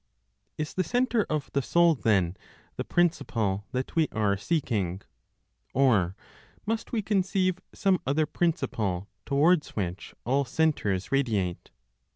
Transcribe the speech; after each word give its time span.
Is 0.57 0.73
the 0.73 0.83
centre 0.83 1.27
of 1.29 1.51
the 1.53 1.61
soul 1.61 1.93
then 1.93 2.35
the 2.75 2.83
principle 2.83 3.65
that 3.71 3.95
we 3.95 4.07
are 4.11 4.35
seeking? 4.35 5.03
Or 5.75 6.15
must 6.65 6.91
we 6.91 7.03
conceive 7.03 7.59
some 7.71 7.99
other 8.07 8.25
principle 8.25 9.07
towards 9.27 9.75
which 9.75 10.15
all 10.25 10.43
centres 10.43 11.11
radiate? 11.11 11.69